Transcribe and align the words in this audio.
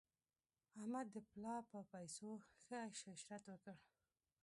احمد 0.79 1.07
د 1.11 1.17
پلا 1.29 1.55
په 1.71 1.79
پیسو 1.91 2.29
ښه 2.61 2.77
عش 2.89 2.99
عشرت 3.13 3.43
وکړ. 3.47 3.75